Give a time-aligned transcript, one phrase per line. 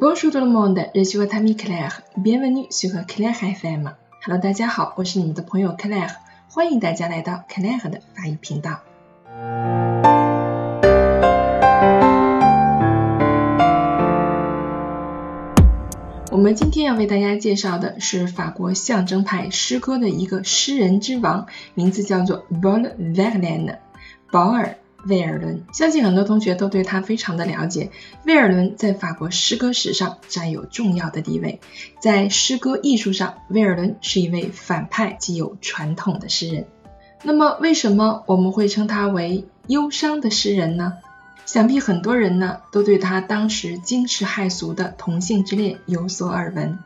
[0.00, 2.02] Bonjour tout le monde, je suis votre ami Claire.
[2.16, 3.90] Bienvenue sur Claire FM.
[4.24, 6.12] Hello，大家好，我是你们的朋友 Claire，
[6.48, 8.78] 欢迎大家来到 Claire 的法语频道。
[16.30, 23.78] 我们今天要为大家介绍的是法国象征派诗歌的一个诗人之王，名字叫做 Paul Verlaine，
[24.30, 24.76] 保尔。
[25.04, 27.90] 威尔伦，相信很多同学都对他非常的了解。
[28.24, 31.60] 威尔伦在法国诗歌史上占有重要的地位，
[32.00, 36.66] 在诗歌艺术上，威尔伦是一位反派既有传统的诗人。
[37.22, 40.94] 那么，为什么我们会称他为忧伤的诗人呢？
[41.46, 46.78] 想必很多人呢都对他当时惊世骇俗的同性之恋有所耳闻，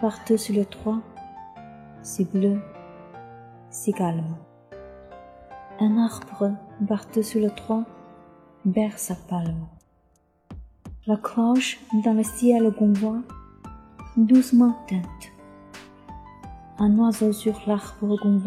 [0.00, 1.00] partout sur le toit,
[2.00, 2.60] si bleu,
[3.70, 4.36] si calme.
[5.80, 6.52] Un arbre
[6.86, 7.82] partout sur le toit
[8.64, 9.66] berce sa palme.
[11.06, 13.20] La cloche dans le ciel qu'on voit,
[14.16, 15.32] doucement teinte.
[16.78, 18.40] Un oiseau sur l'arbre qu'on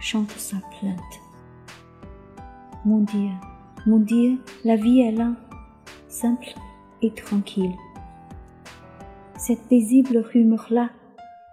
[0.00, 1.20] chante sa plainte.
[2.84, 3.30] Mon Dieu,
[3.86, 5.32] mon Dieu, la vie est là
[6.08, 6.52] simple
[7.00, 7.74] et tranquille.
[9.38, 10.90] Cette paisible rumeur-là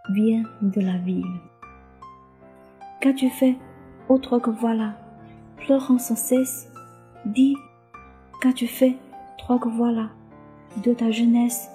[0.10, 1.40] vient de la ville.
[3.00, 3.56] Qu'as-tu fait
[4.10, 4.98] autre que voilà,
[5.56, 6.70] pleurant sans cesse
[7.24, 7.56] Dis,
[8.42, 8.98] qu'as-tu fait,
[9.38, 10.10] toi que voilà,
[10.84, 11.70] de ta jeunesse